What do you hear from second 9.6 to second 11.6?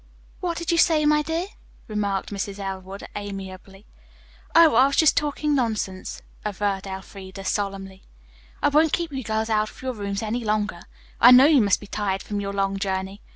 of your rooms any longer. I know